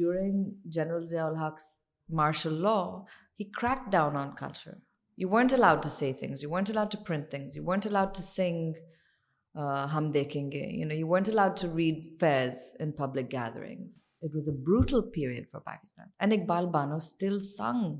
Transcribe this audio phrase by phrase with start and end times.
[0.00, 0.44] During
[0.76, 1.58] general Zia ul-Haq
[2.20, 2.76] martial law
[3.40, 4.74] he crack down on culture
[5.22, 8.14] you weren't allowed to see things you weren't allowed to print things you weren't allowed
[8.16, 8.72] to sing
[9.94, 14.34] ہم دیکھیں گے you know you weren't allowed to read Faiz in public gatherings it
[14.34, 17.96] was a brutal period for Pakistan and Iqbal Bano still sing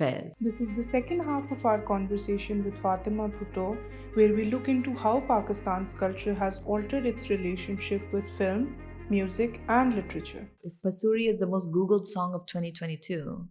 [0.00, 3.72] this is the second half of our conversation with Fatima Bhutto
[4.16, 7.30] where we look in to how Pakistan's culture has altered its
[7.88, 8.64] relationship with film
[9.10, 10.48] music, and literature.
[10.62, 13.46] If Pasuri is the most Googled song of 2022,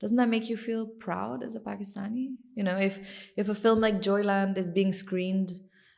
[0.00, 2.28] doesn't that make you feel proud as a Pakistani?
[2.54, 5.52] You know, if if a film like Joyland is being screened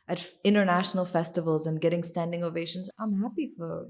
[0.07, 3.89] at international festivals and getting standing ovations, I'm happy for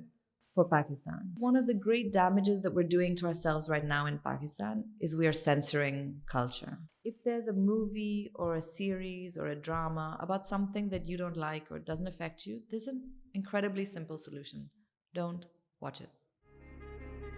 [0.53, 1.21] for Pakistan.
[1.37, 5.15] One of the great damages that we're doing to ourselves right now in Pakistan is
[5.15, 6.77] we are censoring culture.
[7.05, 11.37] If there's a movie or a series or a drama about something that you don't
[11.37, 13.01] like or doesn't affect you, there's an
[13.33, 14.69] incredibly simple solution.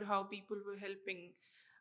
[0.09, 0.63] how people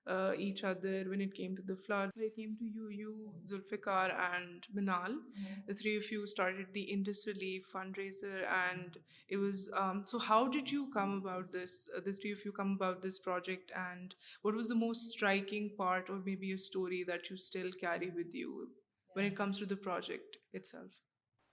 [0.08, 2.12] Uh, each other when it came to the flood.
[2.16, 5.54] When it came to you, Zulfikar and Minal, mm-hmm.
[5.68, 8.98] the three of you started the Indus Relief fundraiser, and
[9.28, 12.54] it was um, so how did you come about this, uh, the three of you
[12.54, 17.04] come about this project, and what was the most striking part or maybe a story
[17.06, 18.70] that you still carry with you
[19.12, 21.02] when it comes to the project itself?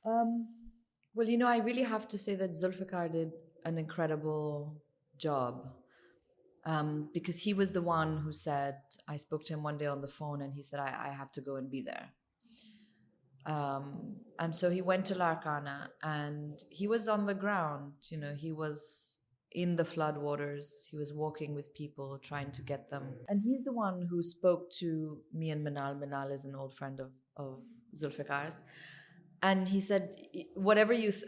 [0.07, 0.47] Um,
[1.13, 3.33] well, I really have to say that Zulfikar did
[3.65, 4.77] an incredible
[5.19, 5.73] job
[6.67, 10.01] um, because he was the one who said, I spoke to him one day on
[10.01, 12.09] the phone and he said, I have to go and be there.
[13.47, 18.33] Um, and so he went to Larkana and he was on the ground, you know,
[18.33, 19.19] he was
[19.53, 20.89] in the flood waters.
[20.91, 23.15] He was walking with people, trying to get them.
[23.29, 25.95] And he's the one who spoke to me and Manal.
[25.97, 27.13] Manal is an old friend of
[27.95, 28.63] Zulfikar's.
[29.43, 30.17] And he said,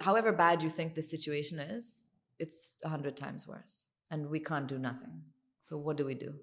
[0.01, 2.07] however bad you think this situation is,
[2.41, 5.23] it's 100 times worse and we can't do nothing.
[5.63, 6.35] So what do we do?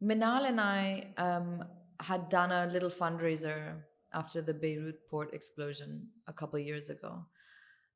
[0.00, 1.64] Minal and I um,
[2.00, 3.80] had done a little fundraiser
[4.14, 7.24] after the Beirut port explosion a couple years ago.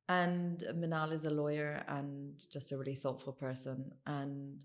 [0.09, 3.93] And Minal is a lawyer and just a really thoughtful person.
[4.05, 4.65] And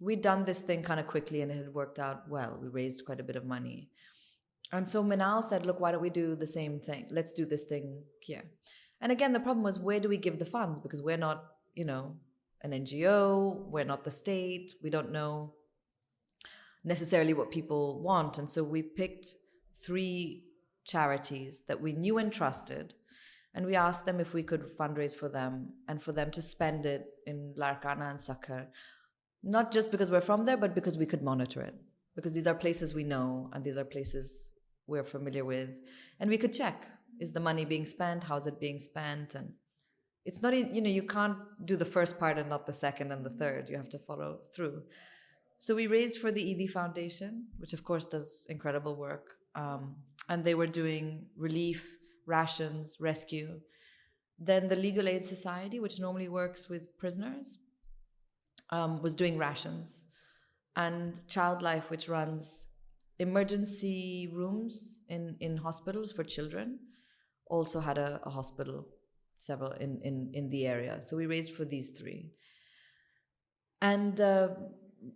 [0.00, 2.58] we'd done this thing kind of quickly and it had worked out well.
[2.60, 3.90] We raised quite a bit of money.
[4.72, 7.08] And so Minal said, look, why don't we do the same thing?
[7.10, 8.44] Let's do this thing here.
[9.02, 10.80] And again, the problem was, where do we give the funds?
[10.80, 11.44] Because we're not,
[11.74, 12.14] you know,
[12.62, 15.54] an NGO, we're not the state, we don't know
[16.84, 18.38] necessarily what people want.
[18.38, 19.34] And so we picked
[19.84, 20.44] 3
[20.84, 22.94] charities that we knew and trusted,
[23.54, 26.86] and we asked them if we could fundraise for them and for them to spend
[26.86, 28.66] it in Larkana and Sakhar,
[29.42, 31.74] not just because we're from there, but because we could monitor it,
[32.14, 34.50] because these are places we know and these are places
[34.86, 35.80] we're familiar with,
[36.18, 36.88] and we could check,
[37.20, 39.54] is the money being spent, how is it being spent, and
[40.24, 43.68] it's not, you can't do the first part and not the second and the third.
[43.68, 44.82] You have to follow through.
[45.56, 49.24] So we raised for the ED Foundation, which of course does incredible work.
[49.54, 49.96] Um,
[50.28, 51.96] and they were doing relief,
[52.26, 53.60] rations, rescue.
[54.38, 57.58] Then the Legal Aid Society, which normally works with prisoners,
[58.70, 60.04] um, was doing rations.
[60.76, 62.68] And Child Life, which runs
[63.18, 66.78] emergency rooms in hospitals for children,
[67.48, 68.88] also had a hospital
[69.40, 71.00] several in the area.
[71.00, 72.30] So we raised for these three.
[73.80, 74.48] And uh,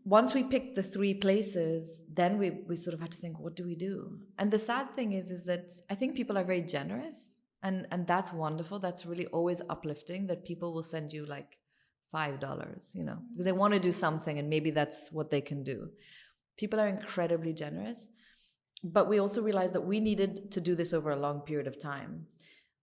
[0.05, 3.65] once we picked the three places, then we sort of had to think, what do
[3.65, 4.19] we do?
[4.39, 8.79] And the sad thing is that I think people are very generous, and that's wonderful.
[8.79, 11.59] That's really always uplifting, that people will send you like
[12.15, 15.65] $5, you know, because they want to do something and maybe that's what they can
[15.65, 15.91] do.
[16.57, 18.09] People are incredibly generous.
[18.85, 21.79] But we also realized that we needed to do this over a long period of
[21.79, 22.23] time.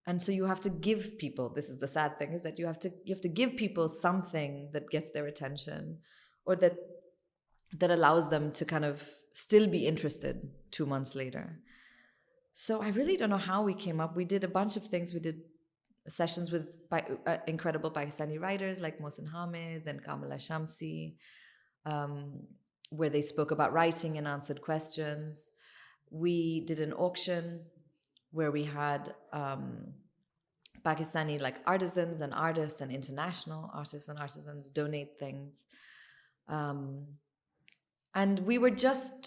[0.08, 2.66] And so you have to give people, this is the sad thing, is that you
[2.66, 6.00] have to give people something that gets their attention,
[6.46, 6.82] or that
[7.82, 11.60] allows them to kind of still be interested 2 months later.
[12.54, 14.16] So I really don't know how we came up.
[14.16, 15.14] We did a bunch of things.
[15.14, 15.42] We did
[16.08, 21.16] sessions with uh, incredible Pakistani writers like Mohsen Hamid and Kamala Shamsi,
[21.86, 22.48] um,
[22.90, 25.50] where they spoke about writing and answered questions.
[26.12, 27.66] We did an auction
[28.32, 29.76] where we had um,
[30.86, 35.66] Pakistani like artisans and artists and international artists and artisans donate things.
[36.48, 37.06] Um,
[38.16, 39.20] and we were just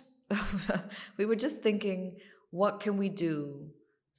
[1.19, 2.17] thinking,
[2.50, 3.69] what can we do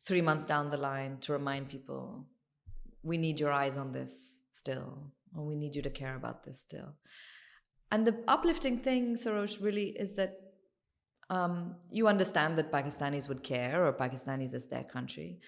[0.04, 2.28] 3 months down the line to remind people,
[3.04, 6.60] we need your eyes on this still, or we need you to care about this
[6.60, 6.94] still.
[7.92, 10.34] And the uplifting thing, Sarosh, really is that
[11.30, 15.40] um, you understand that Pakistanis would care, or Pakistanis as their country.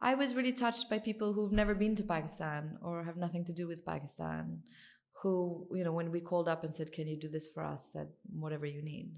[0.00, 3.52] I was really touched by people who've never been to Pakistan or have nothing to
[3.52, 4.62] do with Pakistan,
[5.22, 7.90] who, you know, when we called up and said, can you do this for us,
[7.92, 9.12] said, whatever you need.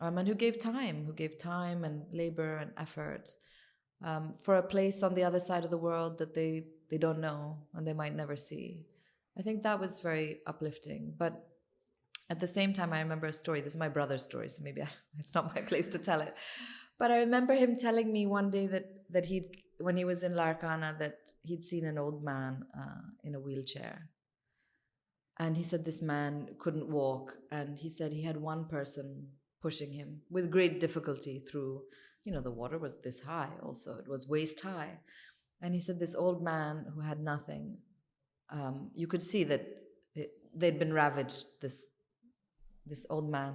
[0.00, 3.30] Um, and who gave time and labor and effort
[4.02, 6.66] um, for a place on the other side of the world that they
[6.98, 8.84] don't know and they might never see.
[9.38, 11.14] I think that was very uplifting.
[11.16, 11.42] But
[12.30, 13.60] at the same time, I remember a story.
[13.60, 14.82] This is my brother's story, so maybe
[15.18, 16.34] it's not my place to tell it.
[16.98, 18.84] But I remember him telling me one day that
[19.78, 24.08] when he was in Larkana, that he'd seen an old man uh, in a wheelchair.
[25.38, 27.36] And he said this man couldn't walk.
[27.50, 29.28] And he said he had one person
[29.60, 31.82] pushing him with great difficulty through,
[32.24, 33.98] the water was this high also.
[33.98, 34.98] It was waist high.
[35.60, 37.78] And he said this old man who had nothing,
[38.50, 39.66] um, you could see that
[40.56, 41.82] they'd been ravaged, this
[42.90, 43.54] this all men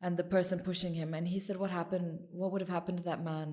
[0.00, 1.22] and the person pushing hammer
[1.60, 2.04] within
[2.42, 3.48] with within the man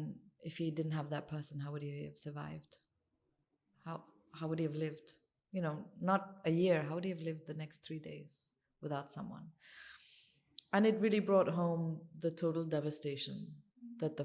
[0.50, 2.36] if you didn't have dressing how how'd
[4.42, 5.10] how do lived
[5.56, 5.74] you know
[6.12, 6.52] not a
[6.90, 8.28] how do you live the next three days
[8.84, 9.44] without someone
[10.74, 11.80] and it really brought home
[12.24, 13.38] the total devastation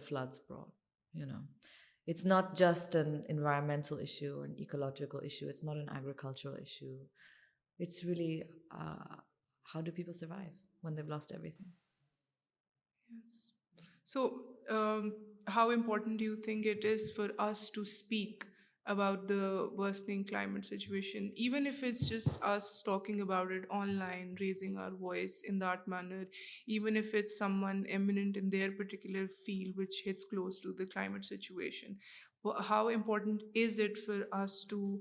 [0.06, 0.70] floods brought
[1.20, 1.40] you know
[2.08, 6.58] it's not just an environmental political agricultural
[9.72, 10.52] how do people survive
[10.82, 11.66] when they've lost everything?
[13.12, 13.50] Yes.
[14.04, 15.14] So um,
[15.46, 18.44] how important do you think it is for us to speak
[18.86, 24.76] about the worsening climate situation, even if it's just us talking about it online, raising
[24.78, 26.24] our voice in that manner,
[26.66, 31.24] even if it's someone eminent in their particular field which hits close to the climate
[31.24, 31.96] situation?
[32.60, 35.00] How important is it for us to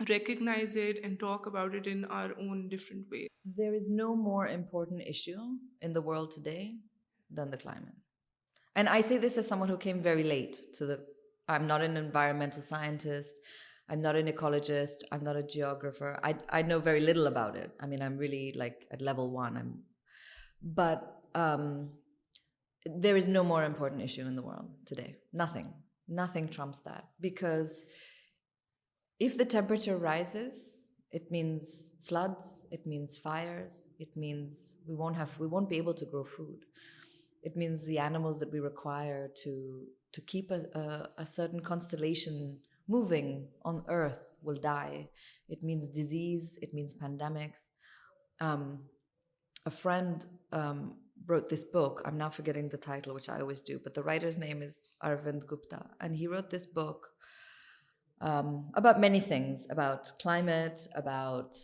[0.00, 0.76] wrecks
[1.20, 1.48] talk
[3.56, 4.88] there is no more important
[6.34, 6.62] today
[7.36, 7.94] than the climate
[8.76, 9.52] and I see this
[10.04, 13.36] very lightly so them not environment scientist
[13.88, 17.88] I am not an ecologist I am not a geographer I know very little about I
[17.90, 19.72] mean I really like little one am
[20.74, 21.36] but
[23.04, 24.64] there is no more important
[25.38, 27.74] nothing from start because
[29.20, 30.80] If the temperature rises,
[31.12, 36.64] it means floods, it means fires, it means we won't be able to grow food.
[37.42, 42.58] It means the animals that we require to keep a certain constellation
[42.88, 45.10] moving on Earth will die.
[45.48, 47.60] It means disease, it means pandemics.
[48.40, 48.80] Um,
[49.64, 50.96] a friend um,
[51.26, 52.02] wrote this book.
[52.04, 55.46] I'm now forgetting the title, which I always do, but the writer's name is Arvind
[55.46, 57.10] Gupta, and he wrote this book
[58.20, 61.54] about many things about climate about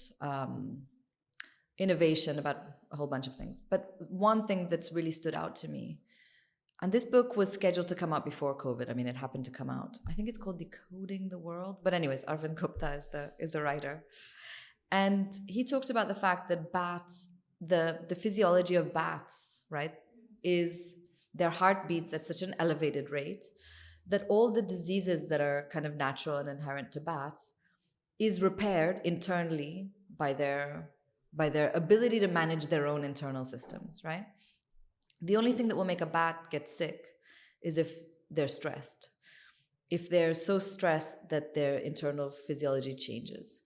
[1.82, 5.66] innovation about bunch of things but one this really stood out
[6.94, 7.78] this book was care
[12.62, 13.08] Gupta is
[13.54, 13.94] the writer
[14.92, 15.62] and he
[16.20, 19.38] facts physiology office
[19.72, 19.94] right
[20.54, 20.80] as
[21.38, 23.44] their heart beats at such an elevated rate
[24.10, 27.52] that all the diseases that are kind of natural and inherent to bats
[28.18, 30.82] is repaired internally by their
[31.74, 34.26] ability to manage their own internal systems, right?
[35.22, 37.06] The only thing that will make a bat get sick
[37.62, 37.92] is if
[38.30, 39.10] they're stressed,
[39.90, 43.62] if they're so stressed that their internal physiology changes.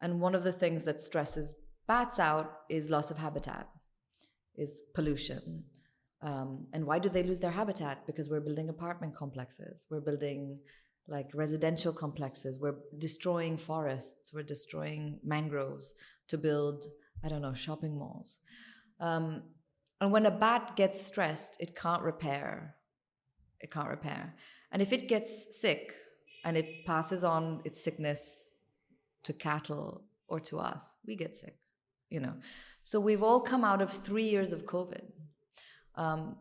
[0.00, 1.54] And one of the things that stresses
[1.86, 3.68] bats out is loss of habitat,
[4.56, 5.64] is pollution,
[6.20, 8.06] um, and why do they lose their habitat?
[8.06, 10.58] Because we're building apartment complexes, we're building
[11.06, 15.94] like residential complexes, we're destroying forests, we're destroying mangroves
[16.28, 16.84] to build,
[17.24, 18.40] I don't know, shopping malls.
[19.00, 19.42] Um,
[20.00, 22.74] and when a bat gets stressed, it can't repair.
[23.60, 24.34] It can't repair.
[24.70, 25.94] And if it gets sick
[26.44, 28.50] and it passes on its sickness
[29.22, 31.56] to cattle or to us, we get sick,
[32.10, 32.34] you know.
[32.82, 35.06] So we've all come out of 3 years of COVID
[35.98, 36.36] um,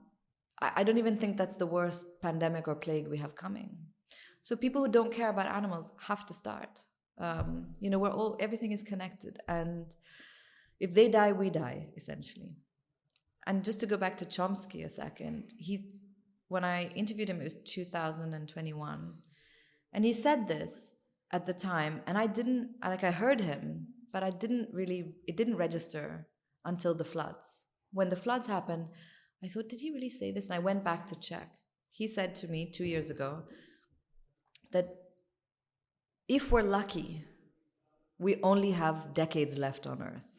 [0.60, 3.77] I don't even think that's the worst pandemic or plague we have coming.
[4.41, 6.79] So people who don't care about animals have to start.
[7.20, 9.86] Um, we're all, everything is connected, and
[10.79, 12.56] if they die, we die, essentially.
[13.46, 15.53] And just to go back to Chomsky a second,
[16.50, 19.13] when I interviewed him, it was 2021,
[19.94, 20.94] and he said this
[21.32, 26.27] at the time, and I heard him, but it didn't register
[26.65, 27.65] until the floods.
[27.91, 28.88] When the floods happened,
[29.46, 29.72] checked
[32.41, 33.34] to me two years ago
[34.74, 37.08] if we're lucky
[38.24, 40.34] we only have decades left honours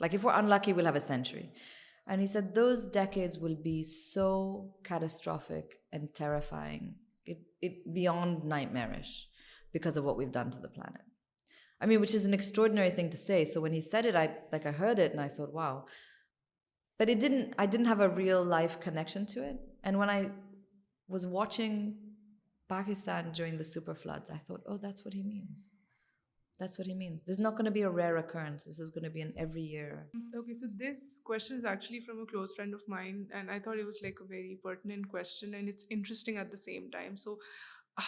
[0.00, 1.42] like in lucky we'll have a century
[2.06, 2.56] and
[3.42, 4.28] we'll be so
[4.88, 5.74] catastrophic
[6.18, 9.08] terrifying Nai marriage
[9.72, 13.16] because of what we've done to the planet me which is an extraordinary
[15.52, 15.80] wow
[17.00, 17.10] but
[17.56, 19.44] I didn't have a real life connection to it
[19.84, 20.24] and when I
[21.08, 21.90] was watching
[22.68, 24.30] Pakistan go super floods
[26.76, 27.48] from
[31.64, 35.84] a close friend of mind and I تھنٹ was like a very important kind it's
[35.90, 37.36] interesting at the same time so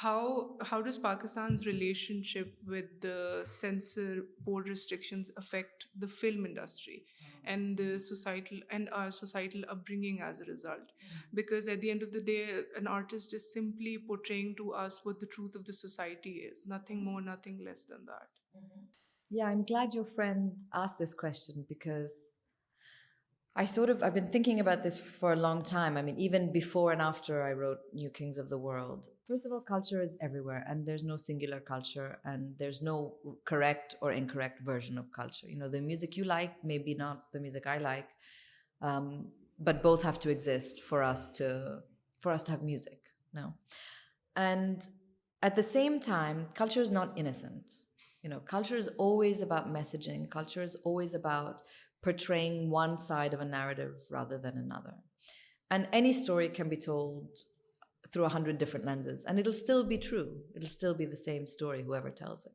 [0.02, 0.26] how
[0.72, 3.06] how does Pakistan's relationship with
[3.46, 6.98] censor board restrictions affect the film industry
[7.44, 10.78] and the societal and our societal upbringing as a result.
[10.78, 11.18] Mm-hmm.
[11.34, 15.20] Because at the end of the day, an artist is simply portraying to us what
[15.20, 18.28] the truth of the society is, nothing more, nothing less than that.
[18.56, 18.80] Mm-hmm.
[19.30, 22.26] Yeah, I'm glad your friend asked this question, because
[23.56, 25.96] I've been thinking about this for a long time.
[25.96, 29.08] I mean, even before and after I wrote New Kings of the World.
[29.26, 33.96] First of all, culture is everywhere, and there's no singular culture, and there's no correct
[34.00, 35.48] or incorrect version of culture.
[35.48, 38.08] You know, the music you like, maybe not the music I like,
[38.80, 39.28] um,
[39.58, 41.82] but both have to exist for us to
[42.24, 43.00] have music.
[43.32, 43.54] No,
[44.34, 44.84] and
[45.42, 47.70] at the same time, culture is not innocent.
[48.22, 50.28] You know, culture is always about messaging.
[50.28, 51.62] Culture is always about
[52.02, 54.94] portraying one side of a narrative rather than another.
[55.70, 57.28] And any story can be told
[58.12, 60.38] through 100 different lenses, and it'll still be true.
[60.56, 62.52] It'll still be the same story, whoever tells it.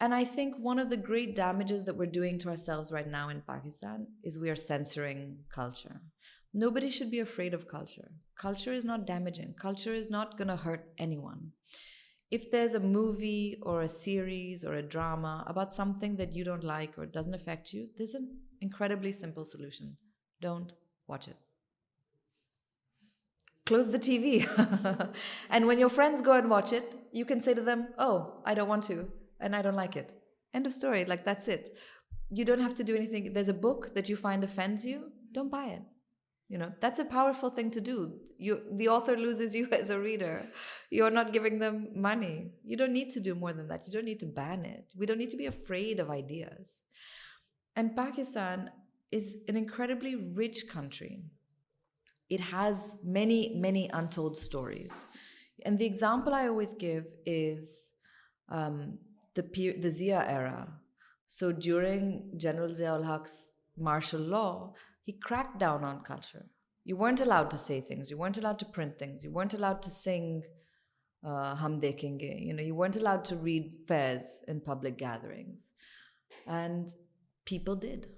[0.00, 3.28] And I think one of the great damages that we're doing to ourselves right now
[3.28, 6.00] in Pakistan is we are censoring culture.
[6.54, 8.12] Nobody should be afraid of culture.
[8.38, 9.54] Culture is not damaging.
[9.60, 11.52] Culture is not going to hurt anyone
[12.30, 16.64] if there's a movie or a series or a drama about something that you don't
[16.64, 19.96] like or doesn't affect you, there's an incredibly simple solution.
[20.40, 20.72] Don't
[21.06, 21.36] watch it.
[23.64, 24.44] Close the TV.
[25.50, 28.54] And when your friends go and watch it, you can say to them, oh, I
[28.54, 29.08] don't want to,
[29.40, 30.12] and I don't like it.
[30.52, 31.04] End of story.
[31.04, 31.76] Like, that's it.
[32.30, 33.32] You don't have to do anything.
[33.32, 35.12] There's a book that you find offends you.
[35.32, 35.82] Don't buy it.
[36.48, 38.12] You know, that's a powerful thing to do.
[38.38, 40.42] The author loses you as a reader.
[40.90, 42.50] You're not giving them money.
[42.64, 43.86] You don't need to do more than that.
[43.86, 44.92] You don't need to ban it.
[44.96, 46.82] We don't need to be afraid of ideas.
[47.74, 48.70] And Pakistan
[49.10, 51.24] is an incredibly rich country.
[52.30, 55.06] It has many, many untold stories.
[55.64, 57.90] And the example I always give is
[58.48, 58.98] um,
[59.34, 60.72] the Zia era.
[61.26, 64.76] So during General Zia ul Haq's martial law,
[65.06, 66.46] he cracked down on culture.
[66.84, 68.10] You weren't allowed to say things.
[68.10, 69.22] You weren't allowed to print things.
[69.22, 70.42] You weren't allowed to sing
[71.24, 72.44] uh, Hum Dekenge.
[72.46, 75.72] You know, you weren't allowed to read fairs in public gatherings.
[76.48, 76.92] And
[77.44, 78.08] people did.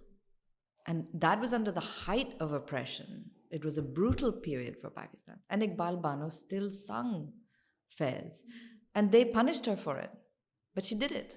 [0.86, 3.24] And that was under the height of oppression.
[3.50, 5.40] It was a brutal period for Pakistan.
[5.50, 7.34] And Iqbal Bano still sung
[7.90, 8.44] fairs.
[8.94, 10.10] And they punished her for it.
[10.74, 11.36] But she did it.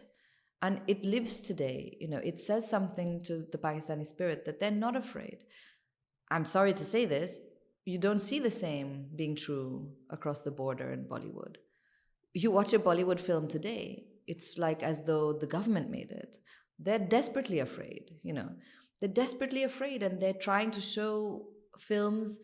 [0.62, 1.98] And it lives today.
[2.00, 5.39] You know, it says something to the Pakistani spirit that they're not afraid.
[6.29, 7.41] I'm sorry to say this,
[7.83, 11.55] you don't see the same being true across the border in Bollywood.
[12.33, 16.38] You watch a Bollywood film today, it's like as though the government made it.
[16.79, 18.50] They're desperately afraid, you know.
[19.00, 21.48] They're desperately afraid, and they're trying to show
[21.79, 22.38] films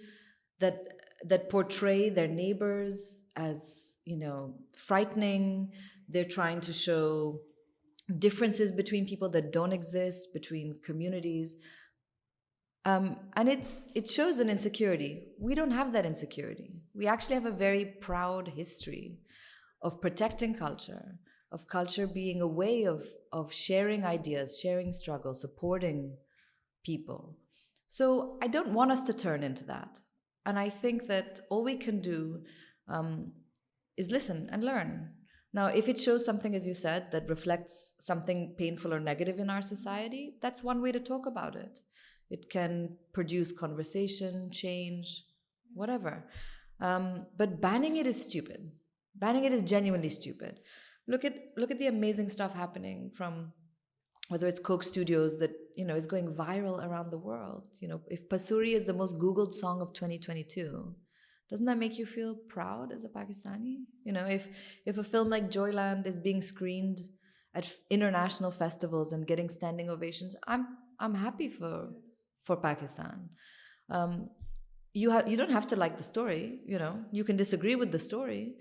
[0.60, 5.72] that portray their neighbors as, you know, frightening.
[6.10, 7.42] They're trying to show
[8.20, 11.58] differences between people that don't exist, between communities.
[12.86, 15.28] Um, and it shows an insecurity.
[15.40, 16.76] We don't have that insecurity.
[16.94, 19.20] We actually have a very proud history
[19.82, 21.16] of protecting culture,
[21.52, 26.16] of culture being a way of sharing ideas, sharing struggle, supporting
[26.86, 27.38] people.
[27.90, 30.00] So I don't want us to turn into that.
[30.46, 32.40] And I think that all we can do
[32.88, 33.34] um,
[33.98, 35.06] is listen and learn
[35.58, 39.50] now, if it shows something, as you said, that reflects something painful or negative in
[39.50, 41.82] our society, that's one way to talk about it.
[42.30, 45.24] It can produce conversation, change,
[45.74, 46.30] whatever.
[46.80, 48.72] Um, but banning it is stupid.
[49.16, 50.60] Banning it is genuinely stupid.
[51.08, 53.52] Look at the amazing stuff happening from,
[54.28, 57.68] whether it's Coke Studios that, is going viral around the world.
[58.08, 60.96] If Pasuri is the most Googled song of 2022,
[61.50, 63.76] doesn't that make you feel proud as a Pakistani?
[64.04, 67.00] You know, if a film like Joyland is being screened
[67.54, 73.30] at international festivals and getting standing ovations, I'm happy for Pakistan.
[73.90, 74.30] Um,
[74.94, 76.96] you don't have to like the story, you know.
[77.12, 78.56] You can disagree with the story,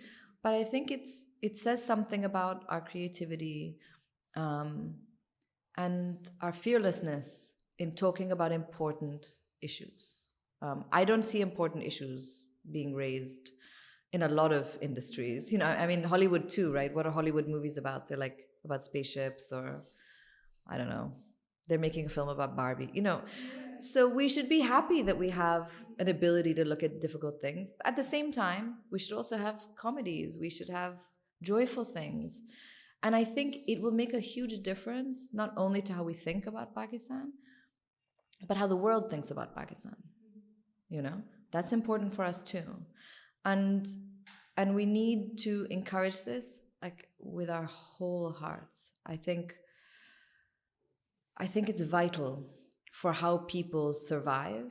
[0.44, 0.92] but I think
[1.46, 3.78] it says something about our creativity
[4.36, 4.94] um,
[5.76, 9.26] and our fearlessness in talking about important
[9.60, 10.20] issues.
[10.62, 12.34] Um, I don't see important issues
[12.72, 13.50] being raised
[14.12, 15.52] in a lot of industries.
[15.52, 16.94] You know, I mean, Hollywood too, right?
[16.94, 18.08] What are Hollywood movies about?
[18.08, 19.80] They're like about spaceships, or
[20.68, 21.12] I don't know.
[21.68, 23.22] They're making a film about Barbie, you know.
[23.78, 27.72] So we should be happy that we have an ability to look at difficult things.
[27.84, 30.38] At the same time, we should also have comedies.
[30.40, 30.94] We should have
[31.42, 32.40] joyful things.
[33.02, 36.46] And I think it will make a huge difference, not only to how we think
[36.46, 37.32] about Pakistan,
[38.48, 39.96] but how the world thinks about Pakistan,
[40.88, 41.22] you know?
[41.52, 43.78] That's important form
[44.74, 46.28] we need to encourage
[47.56, 49.52] our whole hearts I think
[51.92, 52.34] vital
[53.02, 54.66] for how people survive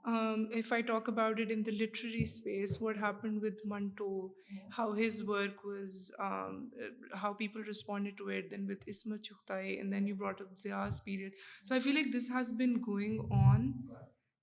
[0.04, 4.58] Um, if I talk about it in the literary space, what happened with Manto, hmm.
[4.72, 9.80] how his work was, um, uh, how people responded to it, then with Ismat Chugtai,
[9.80, 11.34] and then you brought up Zia's period.
[11.64, 13.76] So I feel like this has been going on,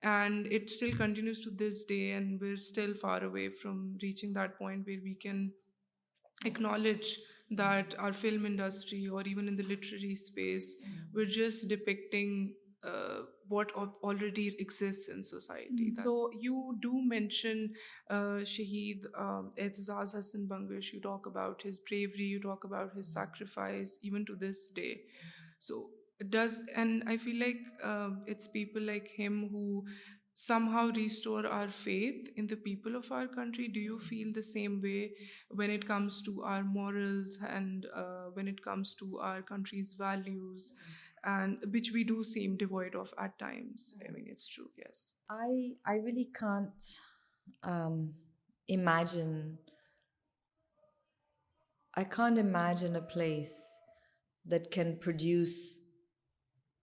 [0.02, 4.56] and it still continues to this day, and we're still far away from reaching that
[4.58, 5.52] point where we can
[6.44, 7.18] acknowledge
[7.62, 11.06] that our film industry, or even in the literary space, hmm.
[11.12, 12.46] we're just depicting
[12.84, 13.72] uh, what
[14.04, 15.92] already exists in society.
[15.96, 17.72] Hmm, so you do mention
[18.08, 20.92] uh, Shaheed um, Ehtezaz Hasan Bangsh.
[20.92, 23.18] You talk about his bravery, you talk about his hmm.
[23.18, 25.00] sacrifice, even to this day.
[25.58, 25.90] So
[26.76, 29.84] and I feel like um, it's people like him who
[30.34, 33.66] somehow restore our faith in the people of our country.
[33.66, 34.04] Do you hmm.
[34.04, 35.14] feel the same way
[35.50, 40.72] when it comes to our morals and uh, when it comes to our country's values
[41.24, 42.54] in
[53.12, 53.56] place
[54.50, 55.56] that can produce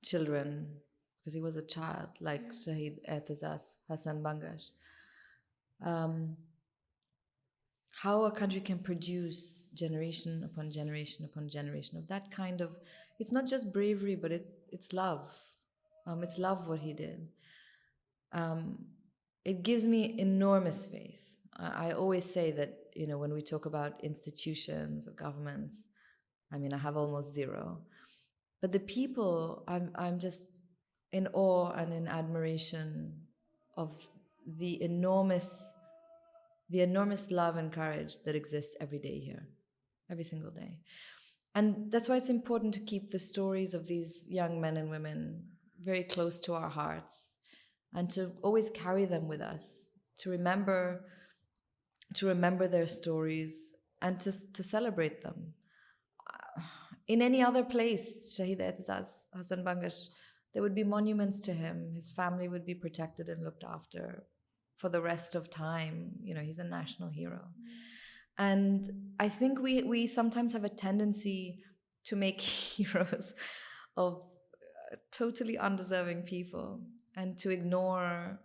[0.08, 0.64] children
[1.44, 3.62] was اچھا like Shaheed Aitzaz
[3.94, 4.72] Hasan Bangash
[8.04, 9.38] how a country can produce
[9.80, 12.72] generation upon generation upon generation that kind of
[13.20, 15.32] it's not just bravery, but it's love.
[16.06, 17.30] Um, it's love what he did.
[18.32, 18.86] Um,
[19.44, 21.22] it gives me enormous faith.
[21.58, 25.86] I always say that, you know, when we talk about institutions or governments,
[26.52, 27.80] I mean, I have almost zero.
[28.62, 30.62] But the people, I'm just
[31.14, 33.14] in awe and in admiration
[33.78, 33.96] of
[34.46, 35.64] the enormous
[36.70, 39.48] love and courage that exists every day here,
[40.10, 40.80] every single day.
[41.56, 45.46] And that's why it's important to keep the stories of these young men and women
[45.82, 47.32] very close to our hearts
[47.94, 51.02] and to always carry them with us, to remember
[52.12, 55.54] their stories and to celebrate them.
[57.08, 60.08] In any other place, Shahid Ehtisaz Hasan Bangash,
[60.54, 61.94] there would be monuments to him.
[61.94, 64.24] His family would be protected and looked after
[64.76, 66.12] for the rest of time.
[66.22, 67.46] You know, he's a national hero.
[67.58, 67.80] Mm.
[68.38, 71.60] And I think we sometimes have a tendency
[72.06, 73.34] to make heroes
[73.96, 76.82] of uh, totally undeserving people,
[77.16, 78.38] and to ignore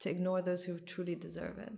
[0.00, 1.72] those who truly deserve it.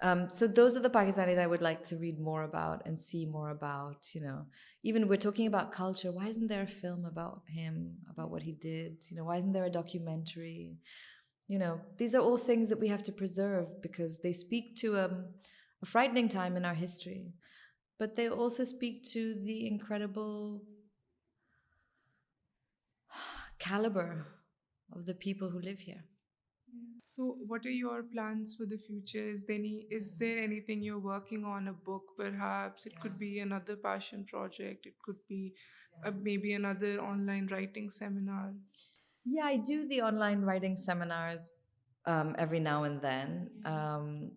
[0.00, 3.26] Um, so those are the Pakistanis I would like to read more about and see
[3.26, 4.08] more about.
[4.14, 4.46] You know,
[4.82, 6.10] even we're talking about culture.
[6.10, 9.04] Why isn't there a film about him, about what he did?
[9.10, 10.78] You know, why isn't there a documentary?
[11.46, 14.98] You know, these are all things that we have to preserve because they speak to
[14.98, 15.26] um,
[15.82, 17.32] a frightening time in our history,
[17.98, 20.62] but they also speak to the incredible
[23.58, 24.26] caliber
[24.92, 26.04] of the people who live here.
[27.16, 29.28] So, what are your plans for the future?
[29.36, 31.68] Is there, any, is there anything you're working on?
[31.68, 32.86] A book, perhaps?
[32.86, 33.00] It yeah.
[33.00, 34.86] could be another passion project.
[34.86, 35.52] It could be
[36.02, 36.08] yeah.
[36.08, 38.54] a, maybe another online writing seminar.
[39.26, 41.50] Yeah, I do the online writing seminars
[42.06, 43.50] um, every now and then.
[43.66, 44.30] Um,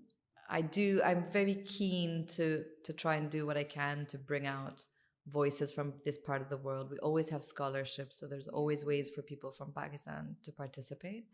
[0.49, 2.63] I'm very keen to
[2.97, 4.85] try and do what I can to bring out
[5.27, 6.89] voices from this part of the world.
[6.91, 11.25] We always have scholarships, so there's always ways for people from Pakistan to participate.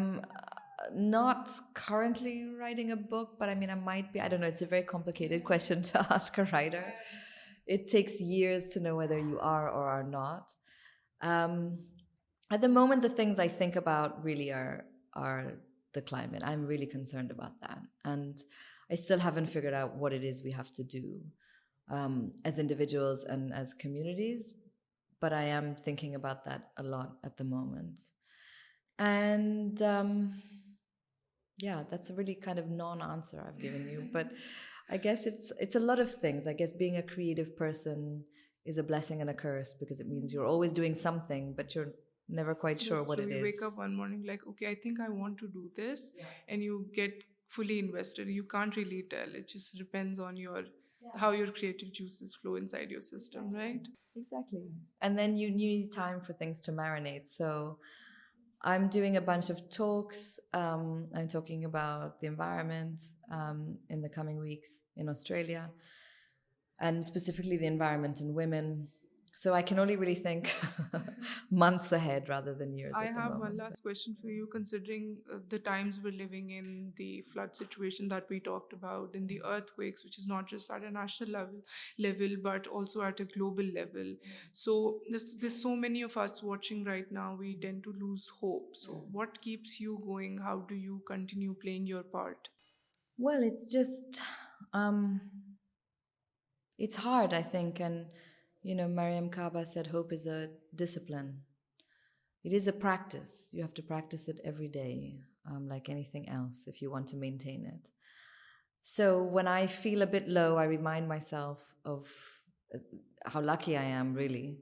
[0.93, 4.19] not currently writing a book, but I mean, I might be.
[4.19, 4.47] I don't know.
[4.47, 6.93] It's a very complicated question to ask a writer.
[7.67, 10.51] It takes years to know whether you are or are not.
[11.21, 11.79] Um,
[12.51, 14.83] at the moment, the things I think about really are
[15.15, 15.53] are
[15.93, 16.41] the climate.
[16.43, 17.79] I'm really concerned about that.
[18.03, 18.41] And
[18.91, 21.21] I still haven't figured out what it is we have to do
[21.89, 24.53] um, as individuals and as communities,
[25.19, 27.99] but I am thinking about that a lot at the moment.
[28.99, 30.41] And um,
[31.57, 34.31] yeah, that's a really kind of non-answer I've given you, but
[34.89, 36.45] I guess it's a lot of things.
[36.45, 38.23] I guess being a creative person
[38.65, 41.93] is a blessing and a curse, because it means you're always doing something, but you're
[42.27, 43.35] never quite sure what it is.
[43.35, 46.13] You wake up one morning like, okay, I think I want to do this,
[46.47, 48.27] and you get fully invested.
[48.27, 49.33] You can't really tell.
[49.33, 50.37] It just depends on
[51.15, 53.87] how your creative juices flow inside your system, right?
[54.15, 54.65] Exactly.
[55.01, 57.25] And then you need time for things to marinate.
[57.25, 57.79] So
[58.61, 60.39] I'm doing a bunch of talks.
[60.53, 65.69] Um, I'm talking about the environment um, in the coming weeks in Australia,
[66.79, 68.83] and specifically the environment in women.
[69.43, 70.15] Global
[92.11, 92.47] part
[93.21, 94.19] well justice
[98.65, 101.41] Mariam Kaba said hope is a discipline.
[102.43, 103.49] It is a practice.
[103.51, 107.15] You have to practice it every day, um, like anything else, if you want to
[107.15, 107.89] maintain it.
[108.81, 112.07] So when I feel a bit low, I remind myself of
[112.73, 112.79] uh,
[113.25, 114.59] how lucky I am, really.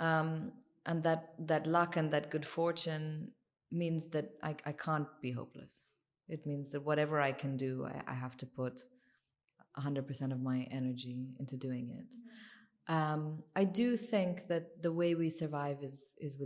[0.00, 0.06] Mm-hmm.
[0.06, 0.52] Um,
[0.86, 3.32] and that luck and that good fortune
[3.70, 5.88] means that I can't be hopeless.
[6.28, 8.82] It means that whatever I can do, I have to put
[9.78, 12.14] 100% of my energy into doing it.
[12.14, 12.40] Mm-hmm.
[12.88, 13.68] We
[15.14, 16.42] ویوزروڈ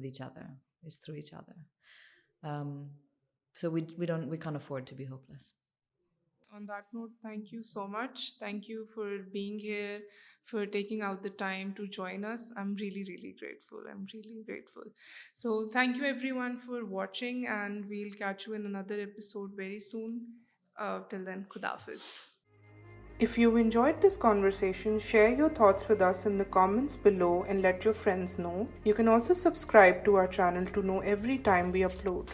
[6.94, 10.00] not thank you so much thank you for being here
[10.50, 14.42] for taking out the time to join us I am really really grateful I am really
[14.48, 14.86] grateful
[15.42, 16.04] so thank you
[16.38, 20.10] everyone for watching and we will see you another episode very soon
[21.26, 21.80] then خداف
[23.20, 27.62] If you enjoyed this conversation, share your thoughts with us in the comments below and
[27.62, 28.68] let your friends know.
[28.84, 32.28] You can also subscribe to our channel to know every time we upload.